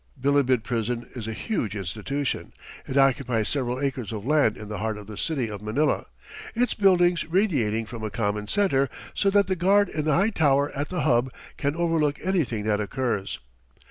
[0.19, 2.53] Bilibid prison is a huge institution.
[2.87, 6.07] It occupies several acres of land in the heart of the city of Manila,
[6.55, 10.71] its buildings radiating from a common center, so that the guard in the high tower
[10.75, 13.37] at the hub can overlook anything that occurs.